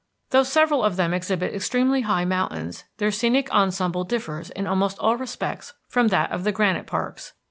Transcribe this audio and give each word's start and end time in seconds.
Though 0.31 0.41
several 0.41 0.81
of 0.81 0.95
them 0.95 1.13
exhibit 1.13 1.53
extremely 1.53 2.01
high 2.01 2.25
mountains, 2.25 2.85
their 2.97 3.11
scenic 3.11 3.51
ensemble 3.51 4.03
differs 4.03 4.49
in 4.49 4.65
almost 4.65 4.97
all 4.97 5.15
respects 5.15 5.75
from 5.87 6.07
that 6.07 6.31
of 6.31 6.43
the 6.43 6.51
granite 6.51 6.87
parks. 6.87 7.33